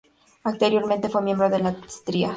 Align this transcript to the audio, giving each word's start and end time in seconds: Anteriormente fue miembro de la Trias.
Anteriormente 0.43 1.09
fue 1.09 1.21
miembro 1.21 1.47
de 1.47 1.59
la 1.59 1.75
Trias. 2.05 2.29